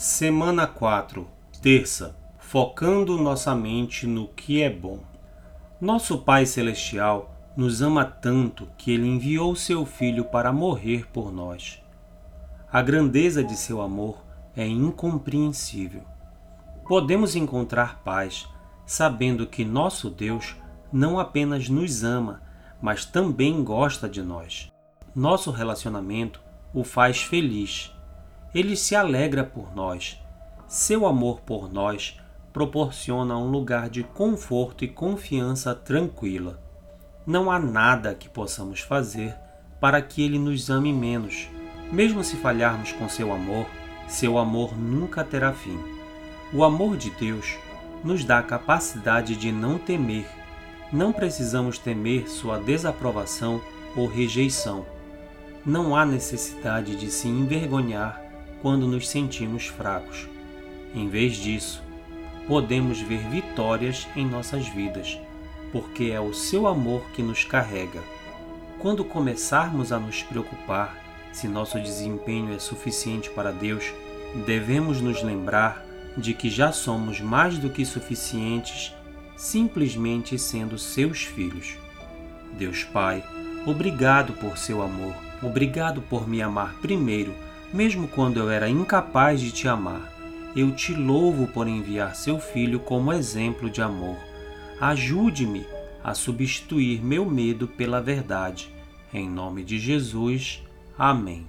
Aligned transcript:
Semana 0.00 0.64
4, 0.64 1.26
terça, 1.60 2.16
focando 2.38 3.18
nossa 3.18 3.52
mente 3.52 4.06
no 4.06 4.28
que 4.28 4.62
é 4.62 4.70
bom. 4.70 5.00
Nosso 5.80 6.18
Pai 6.18 6.46
Celestial 6.46 7.34
nos 7.56 7.82
ama 7.82 8.04
tanto 8.04 8.68
que 8.78 8.92
ele 8.92 9.08
enviou 9.08 9.56
seu 9.56 9.84
Filho 9.84 10.24
para 10.26 10.52
morrer 10.52 11.08
por 11.12 11.32
nós. 11.32 11.82
A 12.70 12.80
grandeza 12.80 13.42
de 13.42 13.56
seu 13.56 13.82
amor 13.82 14.24
é 14.54 14.64
incompreensível. 14.64 16.02
Podemos 16.86 17.34
encontrar 17.34 18.00
paz 18.04 18.48
sabendo 18.86 19.48
que 19.48 19.64
nosso 19.64 20.08
Deus 20.08 20.54
não 20.92 21.18
apenas 21.18 21.68
nos 21.68 22.04
ama, 22.04 22.40
mas 22.80 23.04
também 23.04 23.64
gosta 23.64 24.08
de 24.08 24.22
nós. 24.22 24.70
Nosso 25.12 25.50
relacionamento 25.50 26.40
o 26.72 26.84
faz 26.84 27.20
feliz 27.20 27.92
ele 28.54 28.76
se 28.76 28.94
alegra 28.94 29.44
por 29.44 29.74
nós. 29.74 30.20
Seu 30.66 31.06
amor 31.06 31.40
por 31.40 31.72
nós 31.72 32.18
proporciona 32.52 33.36
um 33.36 33.50
lugar 33.50 33.88
de 33.88 34.02
conforto 34.02 34.84
e 34.84 34.88
confiança 34.88 35.74
tranquila. 35.74 36.60
Não 37.26 37.50
há 37.50 37.58
nada 37.58 38.14
que 38.14 38.28
possamos 38.28 38.80
fazer 38.80 39.34
para 39.80 40.00
que 40.00 40.22
ele 40.22 40.38
nos 40.38 40.70
ame 40.70 40.92
menos. 40.92 41.48
Mesmo 41.92 42.24
se 42.24 42.36
falharmos 42.36 42.92
com 42.92 43.08
seu 43.08 43.32
amor, 43.32 43.66
seu 44.06 44.38
amor 44.38 44.76
nunca 44.76 45.22
terá 45.22 45.52
fim. 45.52 45.78
O 46.52 46.64
amor 46.64 46.96
de 46.96 47.10
Deus 47.10 47.56
nos 48.02 48.24
dá 48.24 48.38
a 48.38 48.42
capacidade 48.42 49.36
de 49.36 49.52
não 49.52 49.78
temer. 49.78 50.26
Não 50.90 51.12
precisamos 51.12 51.78
temer 51.78 52.28
sua 52.28 52.58
desaprovação 52.58 53.60
ou 53.94 54.06
rejeição. 54.06 54.86
Não 55.64 55.94
há 55.94 56.06
necessidade 56.06 56.96
de 56.96 57.10
se 57.10 57.28
envergonhar 57.28 58.27
quando 58.62 58.86
nos 58.86 59.08
sentimos 59.08 59.66
fracos. 59.66 60.28
Em 60.94 61.08
vez 61.08 61.36
disso, 61.36 61.82
podemos 62.46 63.00
ver 63.00 63.18
vitórias 63.28 64.08
em 64.16 64.26
nossas 64.26 64.66
vidas, 64.68 65.18
porque 65.70 66.04
é 66.04 66.20
o 66.20 66.32
seu 66.32 66.66
amor 66.66 67.02
que 67.12 67.22
nos 67.22 67.44
carrega. 67.44 68.02
Quando 68.78 69.04
começarmos 69.04 69.92
a 69.92 69.98
nos 69.98 70.22
preocupar 70.22 70.96
se 71.32 71.46
nosso 71.46 71.78
desempenho 71.78 72.54
é 72.54 72.58
suficiente 72.58 73.28
para 73.30 73.52
Deus, 73.52 73.92
devemos 74.46 75.00
nos 75.00 75.22
lembrar 75.22 75.84
de 76.16 76.34
que 76.34 76.50
já 76.50 76.72
somos 76.72 77.20
mais 77.20 77.58
do 77.58 77.70
que 77.70 77.84
suficientes 77.84 78.94
simplesmente 79.36 80.36
sendo 80.38 80.76
seus 80.78 81.22
filhos. 81.22 81.76
Deus 82.58 82.82
Pai, 82.82 83.22
obrigado 83.66 84.32
por 84.32 84.58
seu 84.58 84.82
amor, 84.82 85.14
obrigado 85.42 86.02
por 86.02 86.26
me 86.26 86.42
amar 86.42 86.74
primeiro 86.80 87.34
mesmo 87.72 88.08
quando 88.08 88.38
eu 88.38 88.50
era 88.50 88.68
incapaz 88.68 89.40
de 89.40 89.52
te 89.52 89.68
amar. 89.68 90.12
Eu 90.56 90.72
te 90.72 90.94
louvo 90.94 91.46
por 91.46 91.68
enviar 91.68 92.14
seu 92.14 92.38
filho 92.40 92.80
como 92.80 93.12
exemplo 93.12 93.68
de 93.68 93.82
amor. 93.82 94.16
Ajude-me 94.80 95.66
a 96.02 96.14
substituir 96.14 97.04
meu 97.04 97.24
medo 97.24 97.68
pela 97.68 98.00
verdade. 98.00 98.72
Em 99.12 99.28
nome 99.28 99.62
de 99.62 99.78
Jesus. 99.78 100.62
Amém. 100.98 101.46